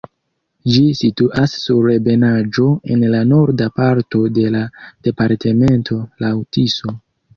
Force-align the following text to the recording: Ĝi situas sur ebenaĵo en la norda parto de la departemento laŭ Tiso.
Ĝi 0.75 0.85
situas 0.99 1.51
sur 1.65 1.89
ebenaĵo 1.95 2.65
en 2.95 3.05
la 3.17 3.21
norda 3.33 3.69
parto 3.77 4.23
de 4.39 4.47
la 4.57 4.65
departemento 5.09 6.01
laŭ 6.25 6.33
Tiso. 6.57 6.97